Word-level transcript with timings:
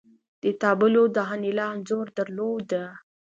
دې 0.41 0.51
تابلو 0.61 1.03
د 1.15 1.17
انیلا 1.33 1.67
انځور 1.75 2.07
درلود 2.17 2.69